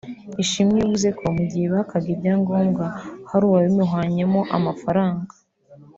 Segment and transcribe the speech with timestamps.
[0.43, 2.85] Ishimwe yavuze ko mu gihe bakaga ibyangombwa
[3.29, 5.33] hari uwabimuhanyemo amafaranga